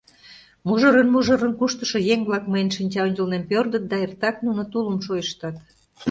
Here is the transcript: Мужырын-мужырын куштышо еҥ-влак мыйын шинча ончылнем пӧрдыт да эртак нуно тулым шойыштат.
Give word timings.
Мужырын-мужырын 0.67 1.53
куштышо 1.59 1.99
еҥ-влак 2.13 2.43
мыйын 2.51 2.69
шинча 2.75 3.01
ончылнем 3.07 3.43
пӧрдыт 3.49 3.83
да 3.91 3.95
эртак 4.05 4.35
нуно 4.45 4.63
тулым 4.71 4.97
шойыштат. 5.05 5.55